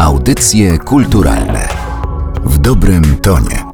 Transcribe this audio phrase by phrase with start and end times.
[0.00, 1.68] Audycje kulturalne
[2.44, 3.64] w dobrym tonie.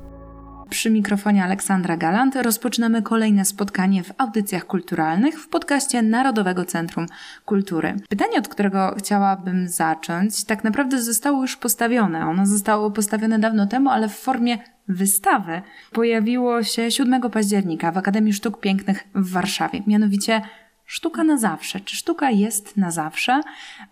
[0.70, 7.06] Przy mikrofonie Aleksandra Galant rozpoczynamy kolejne spotkanie w audycjach kulturalnych w podcaście Narodowego Centrum
[7.44, 7.94] Kultury.
[8.08, 12.26] Pytanie, od którego chciałabym zacząć, tak naprawdę zostało już postawione.
[12.26, 14.58] Ono zostało postawione dawno temu, ale w formie
[14.88, 15.62] wystawy.
[15.92, 19.82] Pojawiło się 7 października w Akademii Sztuk Pięknych w Warszawie.
[19.86, 20.42] Mianowicie
[20.86, 21.80] Sztuka na zawsze.
[21.80, 23.40] Czy sztuka jest na zawsze?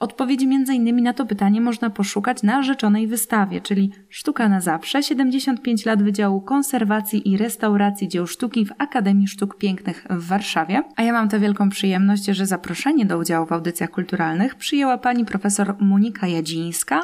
[0.00, 5.02] Odpowiedzi między innymi na to pytanie można poszukać na rzeczonej wystawie, czyli Sztuka na zawsze
[5.02, 10.82] 75 lat Wydziału Konserwacji i Restauracji Dzieł Sztuki w Akademii Sztuk Pięknych w Warszawie.
[10.96, 15.24] A ja mam tę wielką przyjemność, że zaproszenie do udziału w audycjach kulturalnych przyjęła pani
[15.24, 17.00] profesor Monika Jadzińska,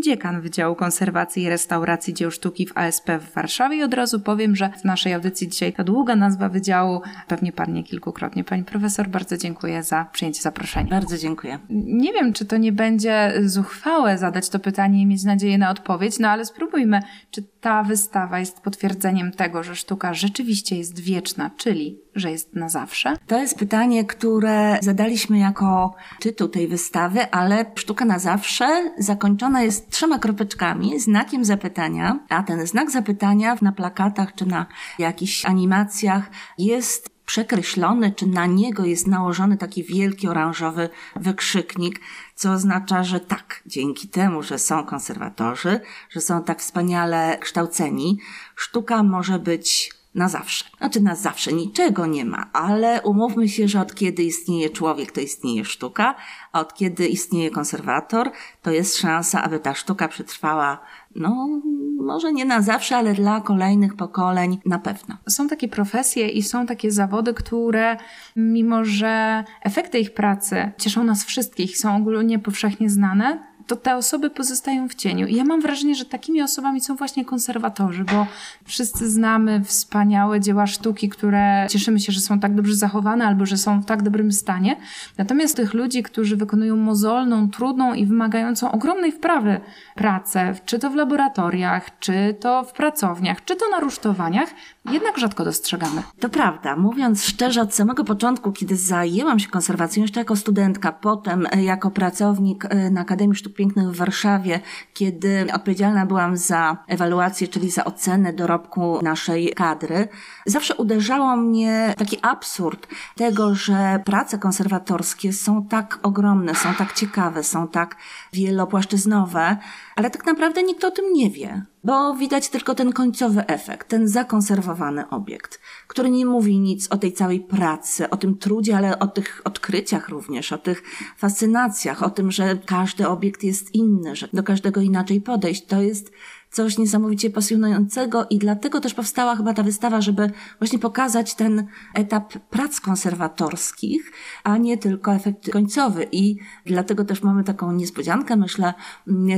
[0.00, 4.56] dziekan Wydziału Konserwacji i Restauracji Dzieł Sztuki w ASP w Warszawie i od razu powiem,
[4.56, 8.44] że w naszej audycji dzisiaj ta długa nazwa wydziału pewnie padnie kilkukrotnie.
[8.44, 10.90] Pani profesor, bardzo dziękuję za przyjęcie zaproszenia.
[10.90, 11.58] Bardzo dziękuję.
[11.70, 16.18] Nie wiem, czy to nie będzie zuchwałe zadać to pytanie i mieć nadzieję na odpowiedź,
[16.18, 17.00] no ale spróbujmy.
[17.30, 22.68] Czy ta wystawa jest potwierdzeniem tego, że sztuka rzeczywiście jest wieczna, czyli że jest na
[22.68, 23.16] zawsze?
[23.26, 29.81] To jest pytanie, które zadaliśmy jako tytuł tej wystawy, ale sztuka na zawsze zakończona jest
[29.90, 34.66] trzema kropeczkami, znakiem zapytania, a ten znak zapytania na plakatach czy na
[34.98, 42.00] jakichś animacjach jest przekreślony, czy na niego jest nałożony taki wielki oranżowy wykrzyknik,
[42.34, 48.18] co oznacza, że tak, dzięki temu, że są konserwatorzy, że są tak wspaniale kształceni,
[48.56, 50.64] sztuka może być na zawsze.
[50.78, 55.20] Znaczy na zawsze niczego nie ma, ale umówmy się, że od kiedy istnieje człowiek, to
[55.20, 56.14] istnieje sztuka,
[56.52, 58.30] a od kiedy istnieje konserwator,
[58.62, 60.78] to jest szansa, aby ta sztuka przetrwała,
[61.14, 61.60] no,
[62.02, 65.16] może nie na zawsze, ale dla kolejnych pokoleń na pewno.
[65.28, 67.96] Są takie profesje i są takie zawody, które
[68.36, 74.30] mimo, że efekty ich pracy cieszą nas wszystkich, są ogólnie powszechnie znane, to te osoby
[74.30, 75.26] pozostają w cieniu.
[75.26, 78.26] I ja mam wrażenie, że takimi osobami są właśnie konserwatorzy, bo
[78.64, 83.56] wszyscy znamy wspaniałe dzieła sztuki, które cieszymy się, że są tak dobrze zachowane albo że
[83.58, 84.76] są w tak dobrym stanie.
[85.18, 89.60] Natomiast tych ludzi, którzy wykonują mozolną, trudną i wymagającą ogromnej wprawy
[89.94, 94.48] pracę, czy to w laboratoriach, czy to w pracowniach, czy to na rusztowaniach,
[94.90, 96.02] jednak rzadko dostrzegamy.
[96.20, 96.76] To prawda.
[96.76, 102.64] Mówiąc szczerze, od samego początku, kiedy zajęłam się konserwacją, jeszcze jako studentka, potem jako pracownik
[102.64, 104.60] e, na Akademii Sztuk Pięknych w Warszawie,
[104.94, 110.08] kiedy odpowiedzialna byłam za ewaluację, czyli za ocenę dorobku naszej kadry,
[110.46, 112.86] zawsze uderzało mnie taki absurd
[113.16, 117.96] tego, że prace konserwatorskie są tak ogromne, są tak ciekawe, są tak
[118.32, 119.56] wielopłaszczyznowe,
[119.96, 124.08] ale tak naprawdę nikt o tym nie wie, bo widać tylko ten końcowy efekt, ten
[124.08, 129.06] zakonserwowany obiekt, który nie mówi nic o tej całej pracy, o tym trudzie, ale o
[129.06, 130.82] tych odkryciach również, o tych
[131.16, 135.66] fascynacjach, o tym, że każdy obiekt jest inny, że do każdego inaczej podejść.
[135.66, 136.12] To jest
[136.52, 142.32] coś niesamowicie pasjonującego i dlatego też powstała chyba ta wystawa, żeby właśnie pokazać ten etap
[142.38, 144.12] prac konserwatorskich,
[144.44, 146.06] a nie tylko efekt końcowy.
[146.12, 146.36] I
[146.66, 148.74] dlatego też mamy taką niespodziankę, myślę,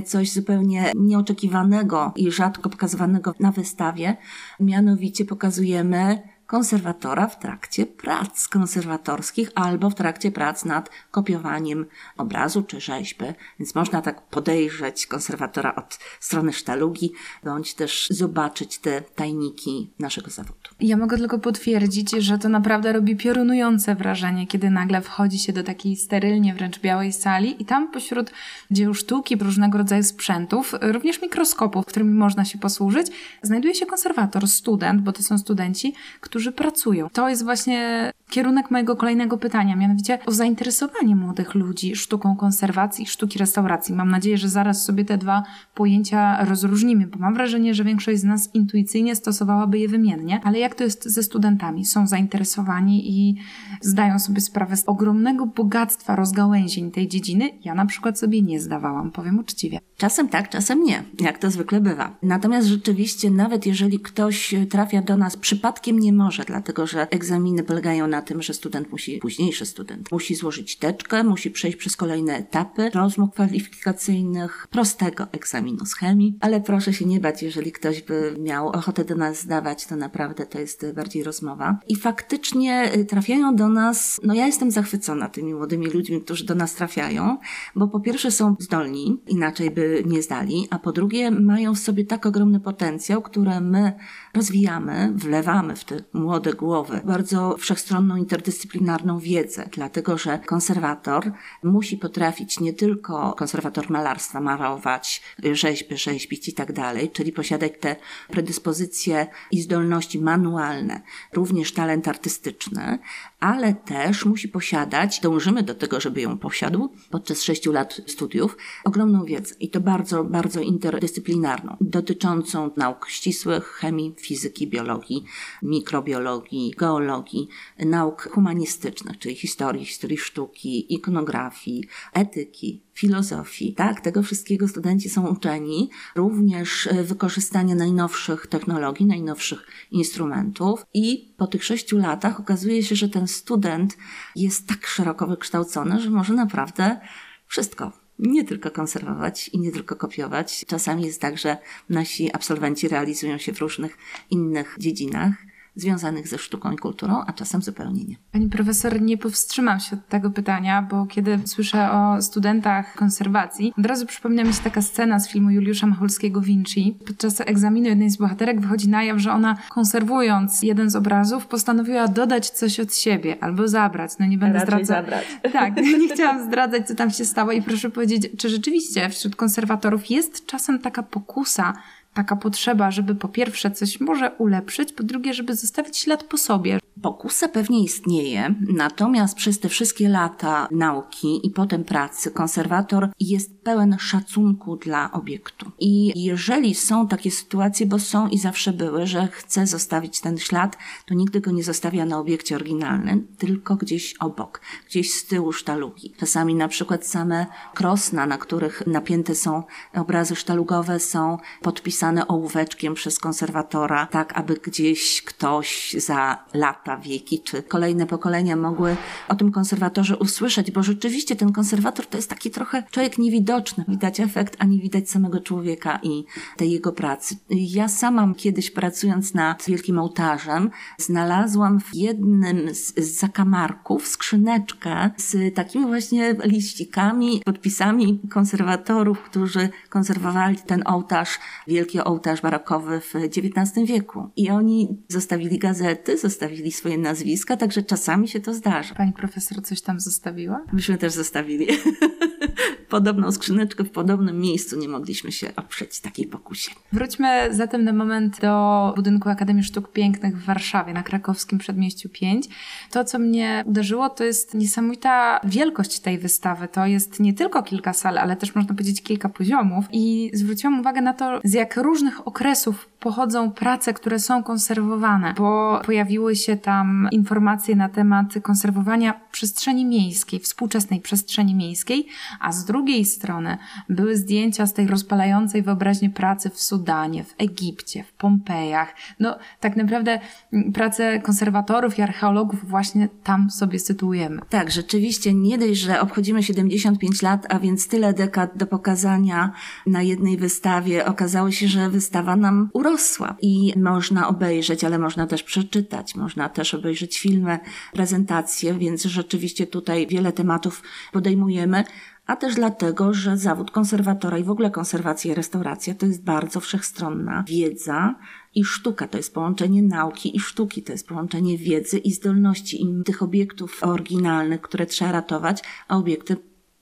[0.05, 4.17] coś zupełnie nieoczekiwanego i rzadko pokazywanego na wystawie.
[4.61, 12.81] Mianowicie pokazujemy konserwatora w trakcie prac konserwatorskich albo w trakcie prac nad kopiowaniem obrazu czy
[12.81, 13.25] rzeźby.
[13.59, 17.13] Więc można tak podejrzeć konserwatora od strony sztalugi,
[17.45, 20.71] bądź też zobaczyć te tajniki naszego zawodu.
[20.81, 25.63] Ja mogę tylko potwierdzić, że to naprawdę robi piorunujące wrażenie, kiedy nagle wchodzi się do
[25.63, 28.31] takiej sterylnie wręcz białej sali i tam pośród
[28.71, 33.07] dzieł sztuki, różnego rodzaju sprzętów, również mikroskopów, którymi można się posłużyć,
[33.43, 37.11] znajduje się konserwator, student, bo to są studenci, którzy pracują.
[37.11, 43.39] To jest właśnie kierunek mojego kolejnego pytania, mianowicie o zainteresowanie młodych ludzi sztuką konserwacji sztuki
[43.39, 43.95] restauracji.
[43.95, 45.43] Mam nadzieję, że zaraz sobie te dwa
[45.75, 50.75] pojęcia rozróżnimy, bo mam wrażenie, że większość z nas intuicyjnie stosowałaby je wymiennie, ale jak
[50.75, 51.85] to jest ze studentami?
[51.85, 53.37] Są zainteresowani i
[53.81, 57.51] zdają sobie sprawę z ogromnego bogactwa rozgałęzień tej dziedziny?
[57.65, 59.81] Ja na przykład sobie nie zdawałam, powiem uczciwie.
[59.97, 62.17] Czasem tak, czasem nie, jak to zwykle bywa.
[62.23, 68.07] Natomiast rzeczywiście, nawet jeżeli ktoś trafia do nas przypadkiem nie może, dlatego że egzaminy polegają
[68.07, 72.91] na tym, że student musi, późniejszy student, musi złożyć teczkę, musi przejść przez kolejne etapy
[72.95, 78.69] rozmów kwalifikacyjnych, prostego egzaminu z chemii, ale proszę się nie bać, jeżeli ktoś by miał
[78.69, 81.79] ochotę do nas zdawać, to naprawdę to jest bardziej rozmowa.
[81.89, 86.55] I faktycznie y, trafiają do nas, no ja jestem zachwycona tymi młodymi ludźmi, którzy do
[86.55, 87.39] nas trafiają,
[87.77, 92.05] bo po pierwsze są zdolni, inaczej by nie zdali, a po drugie mają w sobie
[92.05, 93.93] tak ogromny potencjał, który my
[94.35, 101.97] rozwijamy, wlewamy w te młode głowy bardzo wszechstronne ogromną interdyscyplinarną wiedzę, dlatego że konserwator musi
[101.97, 105.23] potrafić nie tylko konserwator malarstwa malować,
[105.53, 107.97] rzeźby, rzeźbić i tak dalej, czyli posiadać te
[108.29, 111.01] predyspozycje i zdolności manualne,
[111.33, 112.99] również talent artystyczny,
[113.45, 119.25] ale też musi posiadać, dążymy do tego, żeby ją posiadł podczas sześciu lat studiów, ogromną
[119.25, 125.25] wiedzę i to bardzo, bardzo interdyscyplinarną, dotyczącą nauk ścisłych, chemii, fizyki, biologii,
[125.63, 127.49] mikrobiologii, geologii,
[127.79, 133.75] nauk humanistycznych, czyli historii, historii sztuki, ikonografii, etyki, filozofii.
[133.75, 141.47] Tak, tego wszystkiego studenci są uczeni, również e, wykorzystania najnowszych technologii, najnowszych instrumentów i po
[141.47, 143.97] tych sześciu latach okazuje się, że ten student
[144.37, 147.01] jest tak szeroko wykształcony, że może naprawdę
[147.47, 150.65] wszystko nie tylko konserwować i nie tylko kopiować.
[150.69, 151.57] Czasami jest tak, że
[151.91, 153.99] nasi absolwenci realizują się w różnych
[154.31, 155.35] innych dziedzinach
[155.77, 158.17] związanych ze sztuką i kulturą, a czasem zupełnie nie.
[158.33, 163.87] Pani profesor, nie powstrzymam się od tego pytania, bo kiedy słyszę o studentach konserwacji, od
[163.87, 166.99] razu przypomina mi się taka scena z filmu Juliusza Macholskiego Vinci.
[167.07, 172.09] Podczas egzaminu jednej z bohaterek wychodzi na jaw, że ona konserwując jeden z obrazów postanowiła
[172.09, 174.11] dodać coś od siebie albo zabrać.
[174.21, 175.05] No nie będę Raczej zdradzać.
[175.05, 175.25] zabrać.
[175.53, 180.11] Tak, nie chciałam zdradzać, co tam się stało i proszę powiedzieć, czy rzeczywiście wśród konserwatorów
[180.11, 181.73] jest czasem taka pokusa
[182.15, 186.79] taka potrzeba, żeby po pierwsze coś może ulepszyć, po drugie, żeby zostawić ślad po sobie.
[187.03, 193.97] Pokusa pewnie istnieje, natomiast przez te wszystkie lata nauki i potem pracy konserwator jest pełen
[194.01, 195.71] szacunku dla obiektu.
[195.79, 200.77] I jeżeli są takie sytuacje, bo są i zawsze były, że chce zostawić ten ślad,
[201.07, 206.15] to nigdy go nie zostawia na obiekcie oryginalnym, tylko gdzieś obok, gdzieś z tyłu sztalugi.
[206.19, 209.63] Czasami na przykład same krosna, na których napięte są
[209.95, 217.63] obrazy sztalugowe, są podpisane ołóweczkiem przez konserwatora, tak aby gdzieś ktoś za lata, wieki czy
[217.63, 218.97] kolejne pokolenia mogły
[219.29, 223.85] o tym konserwatorze usłyszeć, bo rzeczywiście ten konserwator to jest taki trochę człowiek niewidoczny.
[223.89, 226.25] Widać efekt, a nie widać samego człowieka i
[226.57, 227.37] tej jego pracy.
[227.51, 235.87] Ja sama kiedyś pracując nad Wielkim Ołtarzem znalazłam w jednym z zakamarków skrzyneczkę z takimi
[235.87, 244.31] właśnie liścikami, podpisami konserwatorów, którzy konserwowali ten ołtarz, wielki ołtarz barokowy w XIX wieku.
[244.37, 248.95] I oni zostawili gazety, zostawili swoje nazwiska, także czasami się to zdarza.
[248.95, 250.65] Pani profesor coś tam zostawiła?
[250.73, 251.67] Myśmy też zostawili
[252.95, 254.79] podobną skrzyneczkę w podobnym miejscu.
[254.79, 256.71] Nie mogliśmy się oprzeć takiej pokusie.
[256.93, 262.47] Wróćmy zatem na moment do budynku Akademii Sztuk Pięknych w Warszawie, na krakowskim przedmieściu 5.
[262.91, 266.69] To, co mnie uderzyło, to jest niesamowita wielkość tej wystawy.
[266.69, 269.85] To jest nie tylko kilka sal, ale też można powiedzieć kilka poziomów.
[269.93, 275.81] I zwróciłam uwagę na to, z jak różnych okresów pochodzą prace, które są konserwowane, bo
[275.85, 282.07] pojawiły się tam informacje na temat konserwowania przestrzeni miejskiej, współczesnej przestrzeni miejskiej,
[282.41, 283.59] a z drugiej strony
[283.89, 288.95] były zdjęcia z tej rozpalającej wyobraźnię pracy w Sudanie, w Egipcie, w Pompejach.
[289.21, 290.21] No, tak naprawdę
[290.53, 294.43] mm, prace konserwatorów i archeologów właśnie tam sobie sytuujemy.
[294.49, 299.53] Tak, rzeczywiście nie dość, że obchodzimy 75 lat, a więc tyle dekad do pokazania
[299.87, 301.07] na jednej wystawie.
[301.07, 306.75] Okazało się, że wystawa nam urosła i można obejrzeć, ale można też przeczytać, można też
[306.75, 307.59] obejrzeć filmy,
[307.93, 311.85] prezentacje, więc rzeczywiście tutaj wiele tematów podejmujemy
[312.27, 316.61] a też dlatego, że zawód konserwatora i w ogóle konserwacja i restauracja to jest bardzo
[316.61, 318.15] wszechstronna wiedza
[318.55, 319.09] i sztuka.
[319.09, 323.83] To jest połączenie nauki i sztuki, to jest połączenie wiedzy i zdolności i tych obiektów
[323.83, 326.37] oryginalnych, które trzeba ratować, a obiekty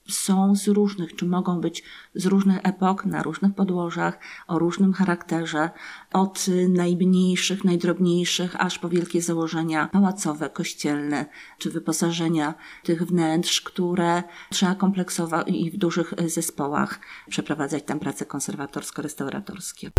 [0.09, 5.71] są z różnych, czy mogą być z różnych epok, na różnych podłożach, o różnym charakterze,
[6.13, 11.27] od najmniejszych, najdrobniejszych, aż po wielkie założenia pałacowe, kościelne,
[11.59, 19.91] czy wyposażenia tych wnętrz, które trzeba kompleksowo i w dużych zespołach przeprowadzać tam prace konserwatorsko-restauratorskie.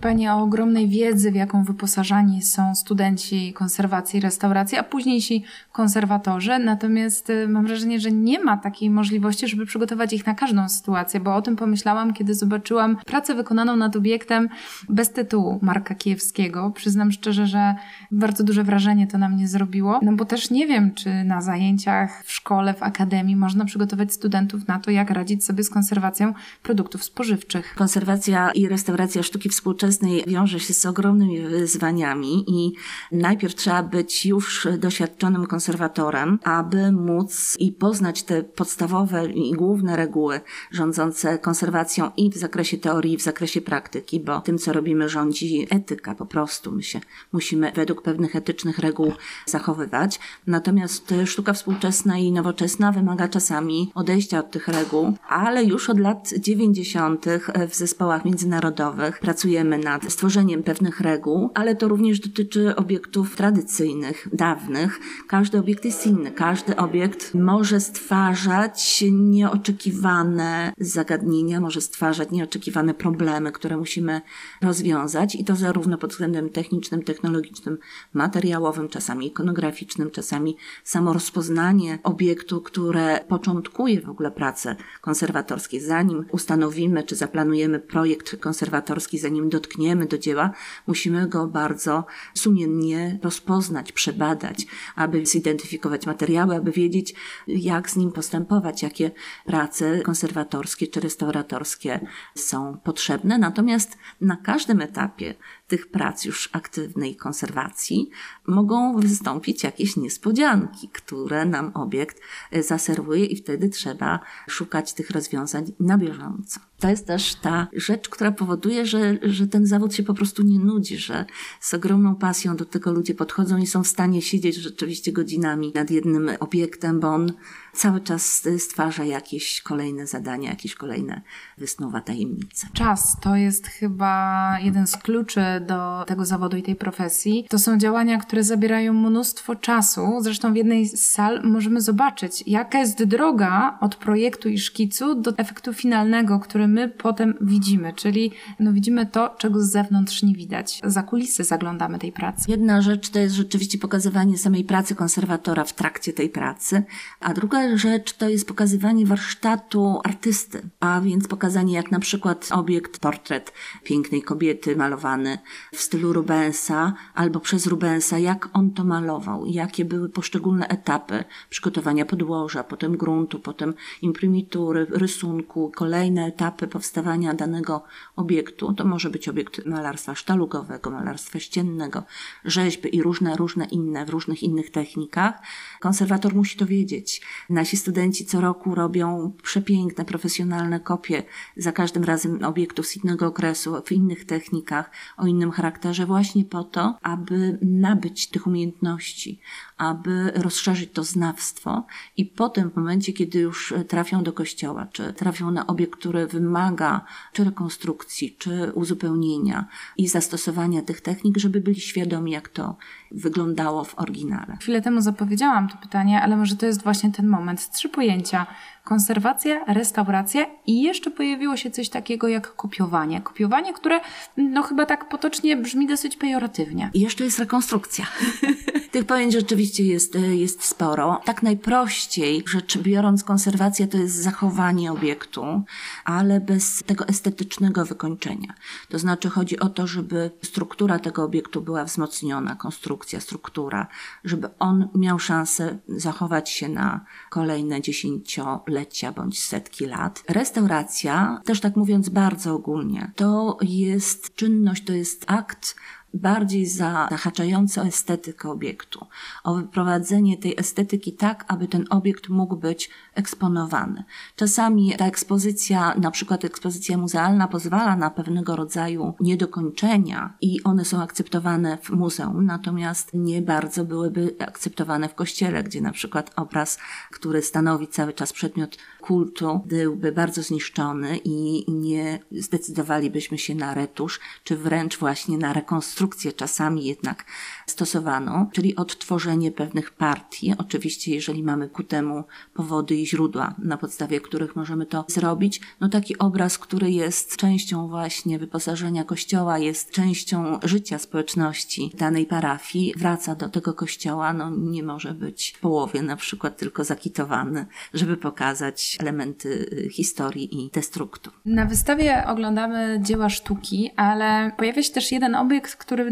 [0.00, 6.58] Pani o ogromnej wiedzy, w jaką wyposażani są studenci konserwacji i restauracji, a późniejsi konserwatorzy.
[6.58, 11.20] Natomiast y, mam wrażenie, że nie ma takiej możliwości, żeby przygotować ich na każdą sytuację,
[11.20, 14.48] bo o tym pomyślałam, kiedy zobaczyłam pracę wykonaną nad obiektem
[14.88, 16.70] bez tytułu Marka Kijewskiego.
[16.70, 17.74] Przyznam szczerze, że
[18.10, 22.24] bardzo duże wrażenie to na mnie zrobiło, no bo też nie wiem, czy na zajęciach
[22.24, 27.04] w szkole, w akademii można przygotować studentów na to, jak radzić sobie z konserwacją produktów
[27.04, 27.74] spożywczych.
[27.74, 32.72] Konserwacja i restauracja sztuki współczesnej współczesnej wiąże się z ogromnymi wyzwaniami i
[33.12, 40.40] najpierw trzeba być już doświadczonym konserwatorem, aby móc i poznać te podstawowe i główne reguły
[40.70, 45.66] rządzące konserwacją i w zakresie teorii, i w zakresie praktyki, bo tym, co robimy, rządzi
[45.70, 46.72] etyka po prostu.
[46.72, 47.00] My się
[47.32, 49.12] musimy według pewnych etycznych reguł
[49.46, 50.20] zachowywać.
[50.46, 56.30] Natomiast sztuka współczesna i nowoczesna wymaga czasami odejścia od tych reguł, ale już od lat
[56.38, 57.26] 90.
[57.68, 65.00] w zespołach międzynarodowych pracujemy nad stworzeniem pewnych reguł, ale to również dotyczy obiektów tradycyjnych, dawnych.
[65.26, 66.30] Każdy obiekt jest inny.
[66.30, 74.20] Każdy obiekt może stwarzać nieoczekiwane zagadnienia, może stwarzać nieoczekiwane problemy, które musimy
[74.62, 77.78] rozwiązać i to zarówno pod względem technicznym, technologicznym,
[78.14, 85.80] materiałowym, czasami ikonograficznym, czasami samo rozpoznanie obiektu, które początkuje w ogóle pracę konserwatorskie.
[85.80, 90.50] Zanim ustanowimy czy zaplanujemy projekt konserwatorski, zanim dotkniemy do dzieła,
[90.86, 97.14] musimy go bardzo sumiennie rozpoznać, przebadać, aby zidentyfikować materiały, aby wiedzieć,
[97.46, 99.10] jak z nim postępować, jakie
[99.44, 102.00] prace konserwatorskie czy restauratorskie
[102.34, 103.38] są potrzebne.
[103.38, 105.34] Natomiast na każdym etapie
[105.68, 108.10] tych prac już aktywnej konserwacji
[108.46, 112.20] mogą wystąpić jakieś niespodzianki, które nam obiekt
[112.52, 116.60] zaserwuje i wtedy trzeba szukać tych rozwiązań na bieżąco.
[116.80, 120.58] To jest też ta rzecz, która powoduje, że, że ten zawód się po prostu nie
[120.58, 121.24] nudzi, że
[121.60, 125.90] z ogromną pasją do tego ludzie podchodzą i są w stanie siedzieć rzeczywiście godzinami nad
[125.90, 127.32] jednym obiektem, bo on
[127.78, 131.20] cały czas stwarza jakieś kolejne zadania, jakieś kolejne
[131.58, 132.66] wysnuwa tajemnice.
[132.72, 137.46] Czas to jest chyba jeden z kluczy do tego zawodu i tej profesji.
[137.48, 140.00] To są działania, które zabierają mnóstwo czasu.
[140.20, 145.32] Zresztą w jednej z sal możemy zobaczyć, jaka jest droga od projektu i szkicu do
[145.36, 147.92] efektu finalnego, który my potem widzimy.
[147.92, 150.80] Czyli no, widzimy to, czego z zewnątrz nie widać.
[150.84, 152.44] Za kulisy zaglądamy tej pracy.
[152.48, 156.82] Jedna rzecz to jest rzeczywiście pokazywanie samej pracy konserwatora w trakcie tej pracy,
[157.20, 162.98] a druga rzecz to jest pokazywanie warsztatu artysty, a więc pokazanie jak na przykład obiekt,
[162.98, 163.52] portret
[163.84, 165.38] pięknej kobiety malowany
[165.72, 172.06] w stylu Rubensa albo przez Rubensa, jak on to malował, jakie były poszczególne etapy przygotowania
[172.06, 177.84] podłoża, potem gruntu, potem imprimitury, rysunku, kolejne etapy powstawania danego
[178.16, 178.72] obiektu.
[178.72, 182.02] To może być obiekt malarstwa sztalugowego, malarstwa ściennego,
[182.44, 185.42] rzeźby i różne, różne inne, w różnych innych technikach.
[185.80, 187.22] Konserwator musi to wiedzieć.
[187.58, 191.22] Nasi studenci co roku robią przepiękne, profesjonalne kopie
[191.56, 196.64] za każdym razem obiektów z innego okresu, w innych technikach, o innym charakterze, właśnie po
[196.64, 199.40] to, aby nabyć tych umiejętności,
[199.78, 205.50] aby rozszerzyć to znawstwo i potem w momencie, kiedy już trafią do kościoła, czy trafią
[205.50, 209.64] na obiekt, który wymaga czy rekonstrukcji, czy uzupełnienia
[209.96, 212.76] i zastosowania tych technik, żeby byli świadomi, jak to
[213.10, 214.56] wyglądało w oryginale.
[214.60, 217.70] Chwilę temu zapowiedziałam to pytanie, ale może to jest właśnie ten moment.
[217.70, 218.46] Trzy pojęcia.
[218.84, 223.20] Konserwacja, restauracja i jeszcze pojawiło się coś takiego jak kopiowanie.
[223.20, 224.00] Kopiowanie, które
[224.36, 226.90] no chyba tak potocznie brzmi dosyć pejoratywnie.
[226.94, 228.06] I jeszcze jest rekonstrukcja.
[228.90, 231.20] Tych pojęć rzeczywiście jest, jest sporo.
[231.24, 235.62] Tak najprościej rzecz biorąc, konserwacja to jest zachowanie obiektu,
[236.04, 238.54] ale bez tego estetycznego wykończenia.
[238.88, 243.86] To znaczy chodzi o to, żeby struktura tego obiektu była wzmocniona, konstrukcja, struktura,
[244.24, 250.22] żeby on miał szansę zachować się na kolejne dziesięciolecia bądź setki lat.
[250.28, 255.76] Restauracja, też tak mówiąc bardzo ogólnie, to jest czynność, to jest akt
[256.14, 259.06] bardziej zahaczające o estetykę obiektu,
[259.44, 264.04] o wyprowadzenie tej estetyki tak, aby ten obiekt mógł być eksponowany.
[264.36, 271.02] Czasami ta ekspozycja, na przykład ekspozycja muzealna, pozwala na pewnego rodzaju niedokończenia i one są
[271.02, 276.78] akceptowane w muzeum, natomiast nie bardzo byłyby akceptowane w kościele, gdzie na przykład obraz,
[277.10, 278.76] który stanowi cały czas przedmiot
[279.08, 286.32] kultu, byłby bardzo zniszczony i nie zdecydowalibyśmy się na retusz, czy wręcz właśnie na rekonstrukcję
[286.32, 287.24] czasami jednak
[287.66, 290.54] stosowaną, czyli odtworzenie pewnych partii.
[290.58, 292.24] Oczywiście, jeżeli mamy ku temu
[292.54, 297.88] powody i źródła, na podstawie których możemy to zrobić, no taki obraz, który jest częścią
[297.88, 304.82] właśnie wyposażenia kościoła, jest częścią życia społeczności danej parafii, wraca do tego kościoła, no nie
[304.82, 311.30] może być w połowie na przykład tylko zakitowany, żeby pokazać elementy y, historii i destruktu.
[311.44, 316.10] Na wystawie oglądamy dzieła sztuki, ale pojawia się też jeden obiekt, który,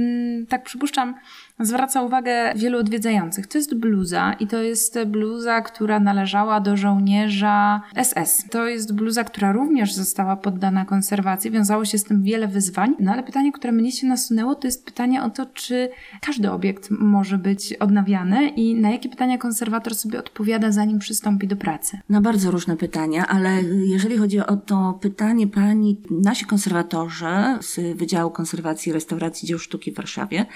[0.48, 1.14] tak przypuszczam,
[1.60, 3.46] zwraca uwagę wielu odwiedzających.
[3.46, 8.44] To jest bluza i to jest bluza, która należała do żołnierza SS.
[8.50, 11.50] To jest bluza, która również została poddana konserwacji.
[11.50, 12.94] Wiązało się z tym wiele wyzwań.
[13.00, 15.88] No ale pytanie, które mnie się nasunęło, to jest pytanie o to, czy
[16.20, 21.56] każdy obiekt może być odnawiany i na jakie pytania konserwator sobie odpowiada, zanim przystąpi do
[21.56, 21.98] pracy.
[22.08, 27.26] Na bardzo różne pytania, ale jeżeli chodzi o to pytanie pani, nasi konserwatorzy
[27.60, 30.46] z Wydziału Konserwacji i Restauracji Dzieł Sztuki w Warszawie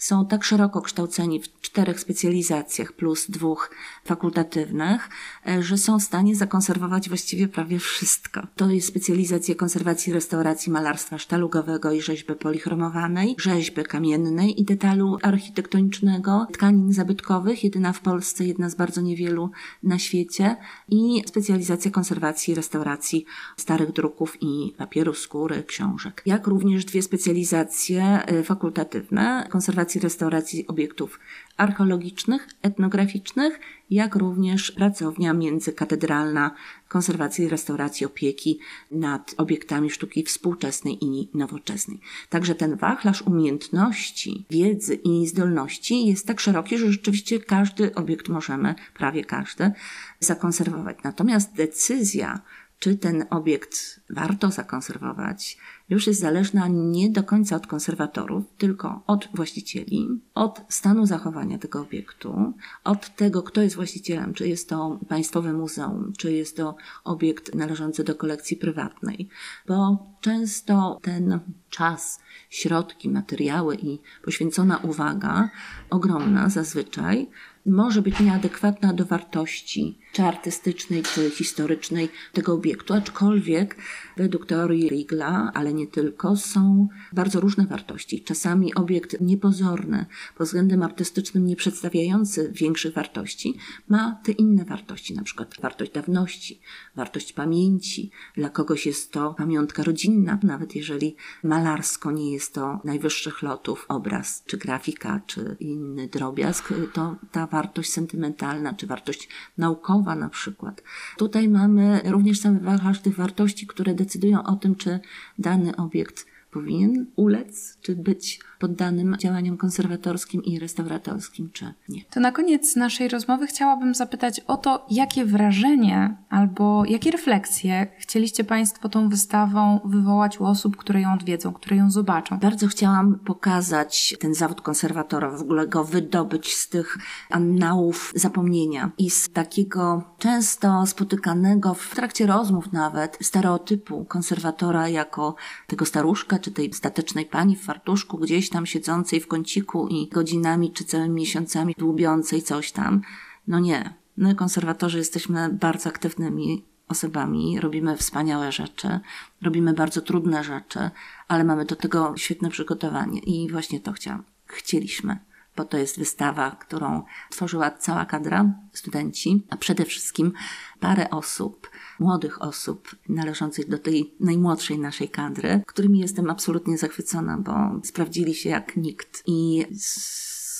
[0.00, 3.70] są tak szeroko kształceni w czterech specjalizacjach plus dwóch
[4.04, 5.08] fakultatywnych,
[5.48, 8.46] e, że są w stanie zakonserwować właściwie prawie wszystko.
[8.56, 16.46] To jest specjalizacja konserwacji, restauracji malarstwa sztalugowego i rzeźby polichromowanej, rzeźby kamiennej i detalu architektonicznego,
[16.52, 19.50] tkanin zabytkowych, jedyna w Polsce, jedna z bardzo niewielu
[19.82, 20.56] na świecie
[20.88, 23.24] i specjalizacja konserwacji restauracji
[23.56, 26.22] starych druków i papieru, skóry, książek.
[26.26, 31.20] Jak również dwie specjalizacje y, fakultatywne konserwacji i restauracji obiektów
[31.56, 36.54] archeologicznych, etnograficznych, jak również pracownia międzykatedralna
[36.88, 38.58] konserwacji restauracji opieki
[38.90, 42.00] nad obiektami sztuki współczesnej i nowoczesnej.
[42.28, 48.74] Także ten wachlarz umiejętności, wiedzy i zdolności jest tak szeroki, że rzeczywiście każdy obiekt możemy,
[48.94, 49.72] prawie każdy,
[50.20, 50.98] zakonserwować.
[51.04, 52.40] Natomiast decyzja,
[52.78, 55.58] czy ten obiekt warto zakonserwować,
[55.90, 61.80] już jest zależna nie do końca od konserwatorów, tylko od właścicieli, od stanu zachowania tego
[61.80, 62.52] obiektu,
[62.84, 68.04] od tego, kto jest właścicielem, czy jest to państwowe muzeum, czy jest to obiekt należący
[68.04, 69.28] do kolekcji prywatnej,
[69.66, 72.20] bo często ten czas,
[72.50, 75.50] środki, materiały i poświęcona uwaga,
[75.90, 77.28] ogromna zazwyczaj,
[77.66, 83.76] może być nieadekwatna do wartości, czy artystycznej, czy historycznej tego obiektu, aczkolwiek
[84.16, 88.22] według teorii Rigla, ale nie tylko, są bardzo różne wartości.
[88.22, 90.06] Czasami obiekt niepozorny,
[90.36, 93.58] pod względem artystycznym nie przedstawiający większych wartości,
[93.88, 96.60] ma te inne wartości, na przykład wartość dawności,
[96.96, 98.10] wartość pamięci.
[98.36, 104.44] Dla kogoś jest to pamiątka rodzinna, nawet jeżeli malarsko nie jest to najwyższych lotów obraz,
[104.46, 110.82] czy grafika, czy inny drobiazg, to ta wartość sentymentalna, czy wartość naukowa na przykład.
[111.16, 115.00] Tutaj mamy również cały wachlarz tych wartości, które decydują o tym, czy
[115.38, 122.04] dany obiekt powinien ulec, czy być poddanym działaniom konserwatorskim i restauratorskim, czy nie.
[122.10, 128.44] To na koniec naszej rozmowy chciałabym zapytać o to, jakie wrażenie albo jakie refleksje chcieliście
[128.44, 132.38] Państwo tą wystawą wywołać u osób, które ją odwiedzą, które ją zobaczą.
[132.38, 136.98] Bardzo chciałam pokazać ten zawód konserwatora, w ogóle go wydobyć z tych
[137.30, 145.34] annałów zapomnienia i z takiego często spotykanego w trakcie rozmów nawet stereotypu konserwatora jako
[145.66, 150.72] tego staruszka, czy tej statecznej pani w fartuszku, gdzieś tam siedzącej w kąciku i godzinami
[150.72, 153.02] czy całymi miesiącami dłubiącej coś tam.
[153.48, 153.94] No nie.
[154.16, 159.00] My, konserwatorzy, jesteśmy bardzo aktywnymi osobami, robimy wspaniałe rzeczy,
[159.42, 160.90] robimy bardzo trudne rzeczy,
[161.28, 164.24] ale mamy do tego świetne przygotowanie i właśnie to chciałam.
[164.46, 165.18] Chcieliśmy
[165.56, 170.32] bo to jest wystawa, którą tworzyła cała kadra, studenci, a przede wszystkim
[170.80, 171.70] parę osób,
[172.00, 178.50] młodych osób należących do tej najmłodszej naszej kadry, którymi jestem absolutnie zachwycona, bo sprawdzili się
[178.50, 179.66] jak nikt i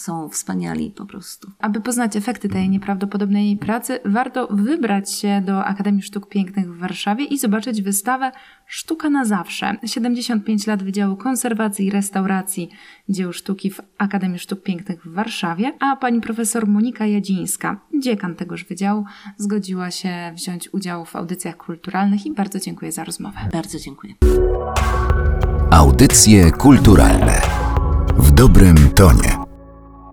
[0.00, 1.50] są wspaniali po prostu.
[1.58, 7.24] Aby poznać efekty tej nieprawdopodobnej pracy, warto wybrać się do Akademii Sztuk Pięknych w Warszawie
[7.24, 8.32] i zobaczyć wystawę
[8.66, 9.76] Sztuka na zawsze.
[9.86, 12.70] 75 lat Wydziału Konserwacji i Restauracji
[13.08, 18.64] Dzieł Sztuki w Akademii Sztuk Pięknych w Warszawie, a pani profesor Monika Jadzińska, dziekan tegoż
[18.64, 19.04] wydziału,
[19.36, 23.38] zgodziła się wziąć udział w audycjach kulturalnych i bardzo dziękuję za rozmowę.
[23.52, 24.14] Bardzo dziękuję.
[25.70, 27.40] Audycje kulturalne
[28.18, 29.39] w dobrym tonie.